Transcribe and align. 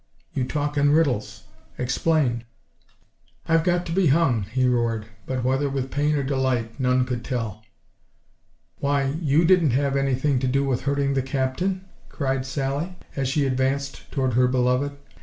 You 0.33 0.45
talk 0.45 0.77
in 0.77 0.93
riddles. 0.93 1.43
Explain." 1.77 2.43
"I've 3.47 3.63
got 3.63 3.85
to 3.85 3.91
be 3.91 4.07
hung!" 4.07 4.47
he 4.51 4.67
roared, 4.67 5.05
but, 5.27 5.43
whether 5.43 5.69
with 5.69 5.91
pain 5.91 6.15
or 6.15 6.23
delight, 6.23 6.79
none 6.79 7.05
could 7.05 7.23
tell. 7.23 7.63
"Why, 8.79 9.13
you 9.21 9.45
didn't 9.45 9.69
have 9.77 9.95
any 9.95 10.15
thing 10.15 10.39
to 10.39 10.47
do 10.47 10.65
with 10.65 10.81
hurting 10.85 11.13
the 11.13 11.21
captain?" 11.21 11.85
cried 12.09 12.47
Sally, 12.47 12.95
as 13.15 13.27
she 13.29 13.45
advanced 13.45 14.11
toward 14.11 14.33
her 14.33 14.47
beloved. 14.47 14.97